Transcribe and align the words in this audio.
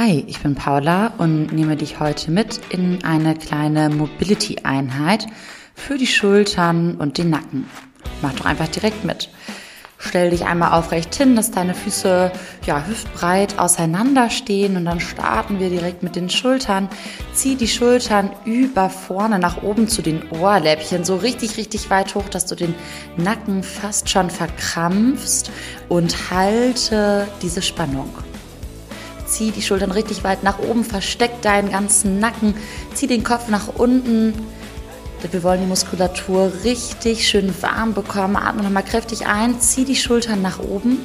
Hi, 0.00 0.22
ich 0.28 0.38
bin 0.38 0.54
Paula 0.54 1.12
und 1.18 1.52
nehme 1.52 1.74
dich 1.74 1.98
heute 1.98 2.30
mit 2.30 2.60
in 2.70 3.02
eine 3.02 3.34
kleine 3.34 3.90
Mobility-Einheit 3.90 5.26
für 5.74 5.98
die 5.98 6.06
Schultern 6.06 6.94
und 6.94 7.18
den 7.18 7.30
Nacken. 7.30 7.68
Mach 8.22 8.32
doch 8.34 8.44
einfach 8.44 8.68
direkt 8.68 9.04
mit. 9.04 9.28
Stell 9.98 10.30
dich 10.30 10.46
einmal 10.46 10.78
aufrecht 10.78 11.16
hin, 11.16 11.34
dass 11.34 11.50
deine 11.50 11.74
Füße 11.74 12.30
ja 12.64 12.86
hüftbreit 12.86 13.58
auseinander 13.58 14.30
stehen 14.30 14.76
und 14.76 14.84
dann 14.84 15.00
starten 15.00 15.58
wir 15.58 15.68
direkt 15.68 16.04
mit 16.04 16.14
den 16.14 16.30
Schultern. 16.30 16.88
Zieh 17.32 17.56
die 17.56 17.66
Schultern 17.66 18.30
über 18.44 18.90
vorne 18.90 19.40
nach 19.40 19.64
oben 19.64 19.88
zu 19.88 20.00
den 20.00 20.30
Ohrläppchen, 20.30 21.04
so 21.04 21.16
richtig, 21.16 21.56
richtig 21.56 21.90
weit 21.90 22.14
hoch, 22.14 22.28
dass 22.28 22.46
du 22.46 22.54
den 22.54 22.76
Nacken 23.16 23.64
fast 23.64 24.08
schon 24.08 24.30
verkrampfst 24.30 25.50
und 25.88 26.30
halte 26.30 27.26
diese 27.42 27.62
Spannung. 27.62 28.14
Zieh 29.28 29.50
die 29.50 29.62
Schultern 29.62 29.90
richtig 29.90 30.24
weit 30.24 30.42
nach 30.42 30.58
oben, 30.58 30.84
versteck 30.84 31.42
deinen 31.42 31.70
ganzen 31.70 32.18
Nacken, 32.18 32.54
zieh 32.94 33.06
den 33.06 33.24
Kopf 33.24 33.48
nach 33.48 33.68
unten. 33.68 34.34
Wir 35.30 35.42
wollen 35.42 35.60
die 35.60 35.66
Muskulatur 35.66 36.52
richtig 36.64 37.28
schön 37.28 37.52
warm 37.60 37.92
bekommen. 37.92 38.36
Atme 38.36 38.62
nochmal 38.62 38.84
kräftig 38.84 39.26
ein, 39.26 39.60
zieh 39.60 39.84
die 39.84 39.96
Schultern 39.96 40.42
nach 40.42 40.60
oben 40.60 40.98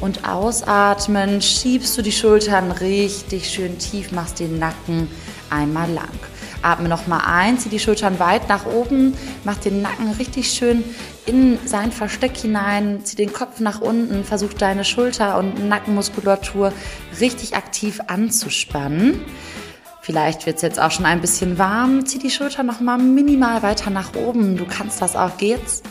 und 0.00 0.28
ausatmen, 0.28 1.40
schiebst 1.40 1.96
du 1.96 2.02
die 2.02 2.12
Schultern 2.12 2.70
richtig 2.70 3.48
schön 3.48 3.78
tief, 3.78 4.12
machst 4.12 4.40
den 4.40 4.58
Nacken 4.58 5.08
einmal 5.50 5.90
lang. 5.90 6.08
Atme 6.66 6.88
nochmal 6.88 7.22
ein, 7.24 7.58
zieh 7.58 7.68
die 7.68 7.78
Schultern 7.78 8.18
weit 8.18 8.48
nach 8.48 8.66
oben, 8.66 9.14
mach 9.44 9.56
den 9.56 9.82
Nacken 9.82 10.10
richtig 10.12 10.50
schön 10.50 10.84
in 11.24 11.58
sein 11.64 11.92
Versteck 11.92 12.36
hinein, 12.36 13.00
zieh 13.04 13.16
den 13.16 13.32
Kopf 13.32 13.60
nach 13.60 13.80
unten, 13.80 14.24
versuch 14.24 14.52
deine 14.52 14.84
Schulter- 14.84 15.38
und 15.38 15.68
Nackenmuskulatur 15.68 16.72
richtig 17.20 17.56
aktiv 17.56 18.00
anzuspannen. 18.06 19.20
Vielleicht 20.02 20.46
wird 20.46 20.56
es 20.56 20.62
jetzt 20.62 20.78
auch 20.78 20.92
schon 20.92 21.04
ein 21.04 21.20
bisschen 21.20 21.58
warm. 21.58 22.06
Zieh 22.06 22.20
die 22.20 22.30
Schulter 22.30 22.62
nochmal 22.62 22.96
minimal 22.96 23.64
weiter 23.64 23.90
nach 23.90 24.14
oben. 24.14 24.56
Du 24.56 24.64
kannst 24.64 25.02
das 25.02 25.16
auch, 25.16 25.36
geht's? 25.36 25.82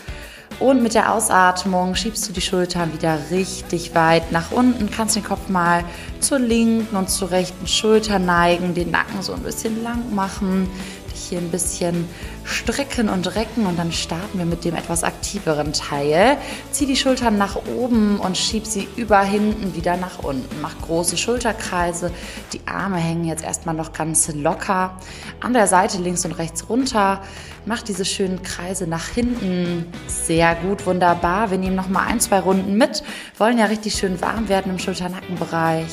Und 0.59 0.81
mit 0.81 0.93
der 0.93 1.13
Ausatmung 1.13 1.95
schiebst 1.95 2.27
du 2.29 2.33
die 2.33 2.41
Schultern 2.41 2.93
wieder 2.93 3.19
richtig 3.29 3.93
weit 3.93 4.31
nach 4.31 4.51
unten. 4.51 4.89
Kannst 4.89 5.15
den 5.15 5.23
Kopf 5.23 5.49
mal 5.49 5.83
zur 6.19 6.39
linken 6.39 6.95
und 6.95 7.09
zur 7.09 7.31
rechten 7.31 7.67
Schulter 7.67 8.19
neigen, 8.19 8.73
den 8.73 8.91
Nacken 8.91 9.21
so 9.21 9.33
ein 9.33 9.41
bisschen 9.41 9.83
lang 9.83 10.15
machen 10.15 10.69
hier 11.17 11.39
ein 11.39 11.49
bisschen 11.49 12.07
strecken 12.43 13.09
und 13.09 13.35
recken 13.35 13.65
und 13.65 13.77
dann 13.77 13.91
starten 13.91 14.37
wir 14.37 14.45
mit 14.45 14.63
dem 14.65 14.75
etwas 14.75 15.03
aktiveren 15.03 15.73
Teil. 15.73 16.37
Zieh 16.71 16.85
die 16.85 16.95
Schultern 16.95 17.37
nach 17.37 17.55
oben 17.67 18.19
und 18.19 18.37
schieb 18.37 18.65
sie 18.65 18.87
über 18.95 19.21
hinten 19.21 19.75
wieder 19.75 19.97
nach 19.97 20.19
unten. 20.19 20.61
Mach 20.61 20.79
große 20.81 21.17
Schulterkreise. 21.17 22.11
Die 22.53 22.61
Arme 22.67 22.97
hängen 22.97 23.25
jetzt 23.25 23.43
erstmal 23.43 23.75
noch 23.75 23.93
ganz 23.93 24.31
locker. 24.33 24.97
An 25.41 25.53
der 25.53 25.67
Seite 25.67 25.97
links 25.97 26.25
und 26.25 26.33
rechts 26.33 26.69
runter. 26.69 27.21
Mach 27.65 27.81
diese 27.81 28.05
schönen 28.05 28.43
Kreise 28.43 28.85
nach 28.85 29.07
hinten. 29.07 29.87
Sehr 30.07 30.55
gut, 30.55 30.85
wunderbar. 30.85 31.49
Wir 31.49 31.57
nehmen 31.57 31.75
noch 31.75 31.89
mal 31.89 32.05
ein, 32.05 32.19
zwei 32.19 32.39
Runden 32.39 32.77
mit. 32.77 33.03
Wollen 33.37 33.57
ja 33.57 33.65
richtig 33.65 33.95
schön 33.95 34.21
warm 34.21 34.49
werden 34.49 34.71
im 34.71 34.79
Schulternackenbereich. 34.79 35.87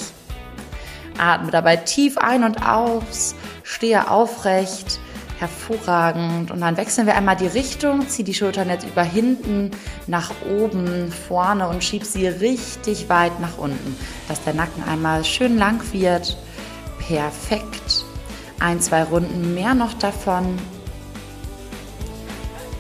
Atme 1.19 1.51
dabei 1.51 1.77
tief 1.77 2.19
ein 2.19 2.45
und 2.45 2.67
aus. 2.67 3.35
Stehe 3.63 4.11
aufrecht 4.11 4.99
hervorragend. 5.43 6.51
Und 6.51 6.61
dann 6.61 6.77
wechseln 6.79 7.07
wir 7.07 7.17
einmal 7.17 7.37
die 7.37 7.49
Richtung, 7.49 8.09
zieh 8.09 8.25
die 8.25 8.33
Schultern 8.33 8.71
jetzt 8.71 8.87
über 8.87 9.03
hinten 9.03 9.73
nach 10.07 10.31
oben, 10.49 11.13
vorne 11.13 11.69
und 11.69 11.85
schieb 11.85 12.05
sie 12.05 12.27
richtig 12.27 13.09
weit 13.11 13.39
nach 13.41 13.59
unten, 13.59 13.97
dass 14.29 14.43
der 14.45 14.55
Nacken 14.55 14.83
einmal 14.85 15.25
schön 15.25 15.59
lang 15.59 15.83
wird. 15.93 16.39
Perfekt. 17.07 18.05
Ein, 18.61 18.81
zwei 18.81 19.03
Runden 19.03 19.55
mehr 19.55 19.75
noch 19.75 19.93
davon. 19.95 20.59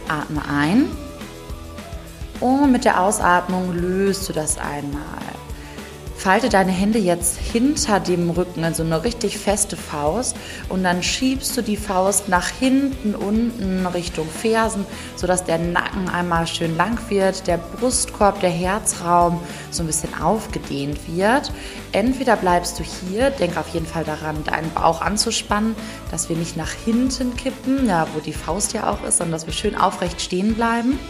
Atme 0.09 0.43
ein. 0.49 0.87
Und 2.41 2.73
mit 2.73 2.85
der 2.85 3.01
Ausatmung 3.01 3.73
löst 3.73 4.29
du 4.29 4.33
das 4.33 4.59
einmal. 4.59 5.22
Falte 6.23 6.49
deine 6.49 6.71
Hände 6.71 7.01
jetzt 7.01 7.37
hinter 7.37 7.99
dem 7.99 8.31
Rücken, 8.31 8.63
also 8.63 8.85
eine 8.85 9.03
richtig 9.03 9.39
feste 9.39 9.77
Faust. 9.77 10.37
Und 10.69 10.85
dann 10.85 11.03
schiebst 11.03 11.57
du 11.57 11.63
die 11.63 11.77
Faust 11.77 12.29
nach 12.29 12.47
hinten 12.47 13.17
unten 13.17 13.85
Richtung 13.89 14.29
Fersen, 14.29 14.87
sodass 15.17 15.43
der 15.43 15.59
Nacken 15.59 16.09
einmal 16.09 16.47
schön 16.47 16.77
lang 16.77 16.97
wird, 17.09 17.49
der 17.49 17.57
Brustkorb, 17.57 18.39
der 18.39 18.51
Herzraum 18.51 19.41
so 19.73 19.83
ein 19.83 19.89
bisschen 19.89 20.15
aufgedehnt 20.23 21.01
wird. 21.13 21.51
Entweder 21.91 22.37
bleibst 22.37 22.79
du 22.79 22.85
hier, 22.85 23.31
denk 23.31 23.57
auf 23.57 23.71
jeden 23.71 23.87
Fall 23.87 24.05
daran, 24.05 24.45
deinen 24.45 24.71
Bauch 24.75 25.01
anzuspannen, 25.01 25.75
dass 26.13 26.29
wir 26.29 26.37
nicht 26.37 26.57
nach 26.57 26.71
hinten 26.71 27.35
kippen, 27.35 27.89
ja, 27.89 28.07
wo 28.15 28.21
die 28.21 28.33
Faust 28.33 28.75
ja 28.75 28.89
auch 28.89 29.03
ist, 29.03 29.17
sondern 29.19 29.33
dass 29.33 29.47
wir 29.47 29.55
schön 29.55 29.75
aufrecht 29.75 30.21
stehen 30.21 30.55
bleiben. 30.55 31.01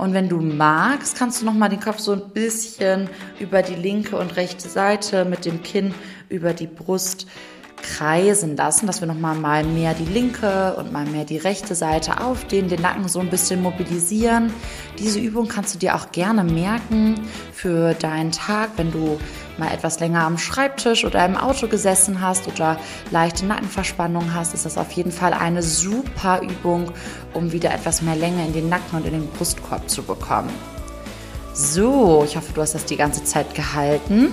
Und 0.00 0.14
wenn 0.14 0.30
du 0.30 0.40
magst, 0.40 1.18
kannst 1.18 1.42
du 1.42 1.44
noch 1.44 1.52
mal 1.52 1.68
den 1.68 1.78
Kopf 1.78 1.98
so 1.98 2.12
ein 2.12 2.30
bisschen 2.30 3.10
über 3.38 3.60
die 3.60 3.74
linke 3.74 4.16
und 4.16 4.34
rechte 4.34 4.66
Seite 4.66 5.26
mit 5.26 5.44
dem 5.44 5.62
Kinn 5.62 5.92
über 6.30 6.54
die 6.54 6.66
Brust 6.66 7.26
kreisen 7.82 8.56
lassen, 8.56 8.86
dass 8.86 9.00
wir 9.00 9.08
noch 9.08 9.18
mal, 9.18 9.34
mal 9.34 9.64
mehr 9.64 9.94
die 9.94 10.04
linke 10.04 10.74
und 10.76 10.92
mal 10.92 11.04
mehr 11.06 11.24
die 11.24 11.38
rechte 11.38 11.74
Seite 11.74 12.20
aufdehnen, 12.20 12.68
den 12.68 12.82
Nacken 12.82 13.08
so 13.08 13.20
ein 13.20 13.30
bisschen 13.30 13.62
mobilisieren. 13.62 14.52
Diese 14.98 15.18
Übung 15.18 15.48
kannst 15.48 15.74
du 15.74 15.78
dir 15.78 15.94
auch 15.94 16.12
gerne 16.12 16.44
merken 16.44 17.20
für 17.52 17.94
deinen 17.94 18.32
Tag, 18.32 18.70
wenn 18.76 18.92
du 18.92 19.18
mal 19.58 19.72
etwas 19.72 20.00
länger 20.00 20.24
am 20.24 20.38
Schreibtisch 20.38 21.04
oder 21.04 21.24
im 21.24 21.36
Auto 21.36 21.68
gesessen 21.68 22.20
hast 22.20 22.48
oder 22.48 22.78
leichte 23.10 23.46
Nackenverspannung 23.46 24.34
hast, 24.34 24.54
ist 24.54 24.66
das 24.66 24.78
auf 24.78 24.90
jeden 24.92 25.12
Fall 25.12 25.32
eine 25.32 25.62
super 25.62 26.40
Übung, 26.42 26.90
um 27.34 27.52
wieder 27.52 27.72
etwas 27.72 28.02
mehr 28.02 28.16
Länge 28.16 28.44
in 28.46 28.52
den 28.52 28.68
Nacken 28.68 28.98
und 28.98 29.06
in 29.06 29.12
den 29.12 29.26
Brustkorb 29.28 29.88
zu 29.88 30.02
bekommen. 30.02 30.50
So, 31.52 32.24
ich 32.24 32.36
hoffe, 32.36 32.52
du 32.54 32.62
hast 32.62 32.74
das 32.74 32.84
die 32.86 32.96
ganze 32.96 33.22
Zeit 33.24 33.54
gehalten. 33.54 34.32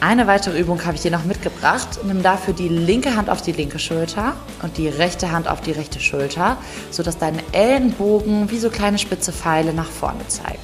Eine 0.00 0.28
weitere 0.28 0.60
Übung 0.60 0.84
habe 0.84 0.94
ich 0.94 1.02
dir 1.02 1.10
noch 1.10 1.24
mitgebracht. 1.24 1.98
Nimm 2.04 2.22
dafür 2.22 2.54
die 2.54 2.68
linke 2.68 3.16
Hand 3.16 3.28
auf 3.28 3.42
die 3.42 3.50
linke 3.50 3.80
Schulter 3.80 4.36
und 4.62 4.78
die 4.78 4.88
rechte 4.88 5.32
Hand 5.32 5.48
auf 5.48 5.60
die 5.60 5.72
rechte 5.72 5.98
Schulter, 5.98 6.56
sodass 6.92 7.18
deine 7.18 7.42
Ellenbogen 7.50 8.48
wie 8.50 8.58
so 8.58 8.70
kleine 8.70 8.98
spitze 8.98 9.32
Pfeile 9.32 9.74
nach 9.74 9.90
vorne 9.90 10.26
zeigen. 10.28 10.62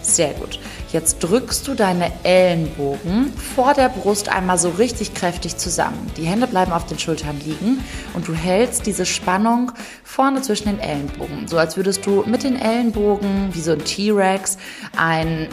Sehr 0.00 0.32
gut. 0.32 0.58
Jetzt 0.90 1.20
drückst 1.20 1.68
du 1.68 1.74
deine 1.74 2.10
Ellenbogen 2.22 3.32
vor 3.54 3.74
der 3.74 3.90
Brust 3.90 4.30
einmal 4.30 4.58
so 4.58 4.70
richtig 4.70 5.14
kräftig 5.14 5.56
zusammen. 5.58 6.10
Die 6.16 6.24
Hände 6.24 6.46
bleiben 6.46 6.72
auf 6.72 6.86
den 6.86 6.98
Schultern 6.98 7.38
liegen 7.44 7.84
und 8.14 8.26
du 8.26 8.34
hältst 8.34 8.86
diese 8.86 9.06
Spannung 9.06 9.72
vorne 10.02 10.42
zwischen 10.42 10.68
den 10.68 10.80
Ellenbogen. 10.80 11.46
So 11.46 11.58
als 11.58 11.76
würdest 11.76 12.04
du 12.04 12.24
mit 12.26 12.42
den 12.42 12.60
Ellenbogen 12.60 13.50
wie 13.52 13.60
so 13.60 13.72
ein 13.72 13.84
T-Rex 13.84 14.58
ein 14.96 15.48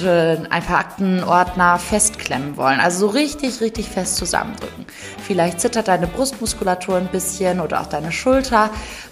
Ein 0.00 0.62
paar 0.64 0.78
Aktenordner 0.78 1.78
festklemmen 1.78 2.56
wollen. 2.56 2.78
Also 2.78 3.00
so 3.00 3.06
richtig, 3.08 3.60
richtig 3.60 3.88
fest 3.88 4.16
zusammendrücken. 4.16 4.86
Vielleicht 5.26 5.60
zittert 5.60 5.88
deine 5.88 6.06
Brustmuskulatur 6.06 6.96
ein 6.96 7.08
bisschen 7.08 7.60
oder 7.60 7.80
auch 7.80 7.86
deine 7.86 8.12
Schulter. 8.12 8.70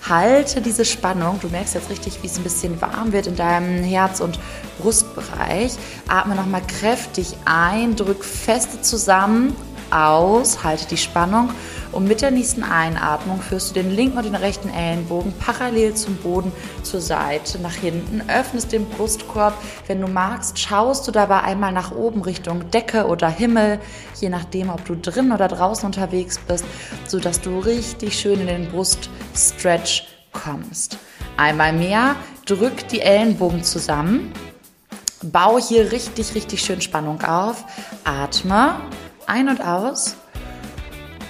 Halte 0.08 0.60
diese 0.60 0.84
Spannung. 0.84 1.40
Du 1.40 1.48
merkst 1.48 1.74
jetzt 1.74 1.90
richtig, 1.90 2.22
wie 2.22 2.26
es 2.26 2.36
ein 2.36 2.44
bisschen 2.44 2.80
warm 2.80 3.12
wird 3.12 3.26
in 3.26 3.36
deinem 3.36 3.82
Herz- 3.82 4.20
und 4.20 4.38
Brustbereich. 4.80 5.72
Atme 6.06 6.36
nochmal 6.36 6.62
kräftig 6.62 7.36
ein, 7.44 7.96
drück 7.96 8.24
feste 8.24 8.80
zusammen, 8.80 9.56
aus, 9.90 10.64
halte 10.64 10.86
die 10.86 10.96
Spannung 10.96 11.50
und 11.96 12.06
mit 12.06 12.20
der 12.20 12.30
nächsten 12.30 12.62
Einatmung 12.62 13.40
führst 13.40 13.70
du 13.70 13.74
den 13.74 13.90
linken 13.90 14.18
und 14.18 14.24
den 14.24 14.34
rechten 14.34 14.68
Ellenbogen 14.68 15.32
parallel 15.38 15.94
zum 15.94 16.16
Boden 16.16 16.52
zur 16.82 17.00
Seite, 17.00 17.58
nach 17.58 17.72
hinten, 17.72 18.22
öffnest 18.28 18.70
den 18.72 18.84
Brustkorb. 18.84 19.54
Wenn 19.86 20.02
du 20.02 20.06
magst, 20.06 20.58
schaust 20.58 21.08
du 21.08 21.10
dabei 21.10 21.40
einmal 21.40 21.72
nach 21.72 21.92
oben 21.92 22.20
Richtung 22.20 22.70
Decke 22.70 23.06
oder 23.06 23.30
Himmel, 23.30 23.80
je 24.20 24.28
nachdem, 24.28 24.68
ob 24.68 24.84
du 24.84 24.94
drin 24.94 25.32
oder 25.32 25.48
draußen 25.48 25.86
unterwegs 25.86 26.38
bist, 26.38 26.66
sodass 27.06 27.40
du 27.40 27.60
richtig 27.60 28.18
schön 28.18 28.42
in 28.42 28.46
den 28.46 28.68
Bruststretch 28.68 30.06
kommst. 30.32 30.98
Einmal 31.38 31.72
mehr, 31.72 32.14
drück 32.44 32.88
die 32.88 33.00
Ellenbogen 33.00 33.64
zusammen, 33.64 34.34
bau 35.22 35.58
hier 35.58 35.92
richtig, 35.92 36.34
richtig 36.34 36.60
schön 36.60 36.82
Spannung 36.82 37.22
auf, 37.22 37.64
atme 38.04 38.74
ein 39.26 39.48
und 39.48 39.62
aus. 39.62 40.16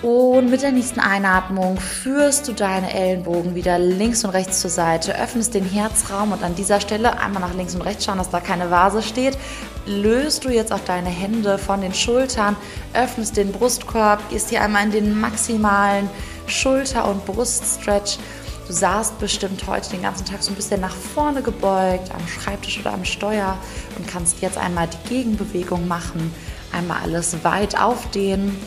Und 0.02 0.50
mit 0.50 0.60
der 0.60 0.72
nächsten 0.72 1.00
Einatmung 1.00 1.78
führst 1.78 2.46
du 2.46 2.52
deine 2.52 2.92
Ellenbogen 2.92 3.54
wieder 3.54 3.78
links 3.78 4.24
und 4.24 4.30
rechts 4.30 4.60
zur 4.60 4.70
Seite, 4.70 5.18
öffnest 5.18 5.54
den 5.54 5.64
Herzraum 5.64 6.32
und 6.32 6.42
an 6.42 6.54
dieser 6.54 6.80
Stelle 6.80 7.18
einmal 7.18 7.40
nach 7.40 7.54
links 7.54 7.74
und 7.74 7.80
rechts 7.80 8.04
schauen, 8.04 8.18
dass 8.18 8.28
da 8.28 8.40
keine 8.40 8.70
Vase 8.70 9.02
steht. 9.02 9.38
Löst 9.86 10.44
du 10.44 10.50
jetzt 10.50 10.70
auch 10.70 10.80
deine 10.80 11.08
Hände 11.08 11.56
von 11.56 11.80
den 11.80 11.94
Schultern, 11.94 12.56
öffnest 12.92 13.38
den 13.38 13.52
Brustkorb, 13.52 14.28
gehst 14.28 14.50
hier 14.50 14.60
einmal 14.60 14.84
in 14.84 14.90
den 14.90 15.18
maximalen 15.18 16.10
Schulter- 16.46 17.08
und 17.08 17.24
Bruststretch. 17.24 18.18
Du 18.66 18.72
saßt 18.72 19.18
bestimmt 19.18 19.66
heute 19.66 19.90
den 19.90 20.02
ganzen 20.02 20.26
Tag 20.26 20.42
so 20.42 20.50
ein 20.50 20.56
bisschen 20.56 20.80
nach 20.80 20.94
vorne 20.94 21.40
gebeugt 21.40 22.10
am 22.12 22.26
Schreibtisch 22.28 22.80
oder 22.80 22.92
am 22.92 23.04
Steuer 23.04 23.56
und 23.96 24.08
kannst 24.08 24.42
jetzt 24.42 24.58
einmal 24.58 24.88
die 24.88 25.08
Gegenbewegung 25.08 25.88
machen 25.88 26.32
Einmal 26.72 26.98
alles 27.02 27.42
weit 27.42 27.80
aufdehnen 27.80 28.58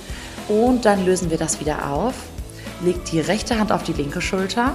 und 0.50 0.84
dann 0.84 1.06
lösen 1.06 1.30
wir 1.30 1.38
das 1.38 1.60
wieder 1.62 1.90
auf. 1.90 2.16
Leg 2.82 3.06
die 3.06 3.22
rechte 3.22 3.58
Hand 3.58 3.72
auf 3.72 3.84
die 3.84 3.94
linke 3.94 4.22
Schulter, 4.22 4.74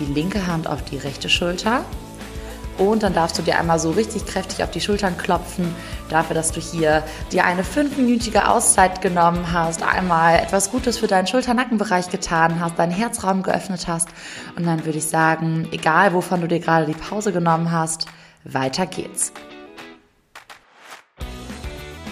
die 0.00 0.12
linke 0.12 0.46
Hand 0.46 0.66
auf 0.66 0.82
die 0.82 0.96
rechte 0.96 1.28
Schulter 1.28 1.84
und 2.78 3.02
dann 3.02 3.12
darfst 3.12 3.38
du 3.38 3.42
dir 3.42 3.58
einmal 3.58 3.78
so 3.78 3.90
richtig 3.90 4.26
kräftig 4.26 4.62
auf 4.64 4.70
die 4.70 4.80
Schultern 4.80 5.16
klopfen, 5.16 5.74
dafür, 6.08 6.34
dass 6.34 6.52
du 6.52 6.60
hier 6.60 7.02
dir 7.30 7.44
eine 7.44 7.64
fünfminütige 7.64 8.48
Auszeit 8.48 9.00
genommen 9.02 9.52
hast, 9.52 9.82
einmal 9.82 10.38
etwas 10.38 10.70
Gutes 10.70 10.98
für 10.98 11.06
deinen 11.06 11.26
Schulter-Nackenbereich 11.26 12.08
getan 12.10 12.60
hast, 12.60 12.78
deinen 12.78 12.92
Herzraum 12.92 13.42
geöffnet 13.42 13.86
hast. 13.88 14.08
Und 14.56 14.66
dann 14.66 14.84
würde 14.84 14.98
ich 14.98 15.06
sagen, 15.06 15.68
egal 15.70 16.14
wovon 16.14 16.40
du 16.40 16.48
dir 16.48 16.60
gerade 16.60 16.86
die 16.86 16.94
Pause 16.94 17.32
genommen 17.32 17.70
hast, 17.70 18.06
weiter 18.44 18.86
geht's. 18.86 19.32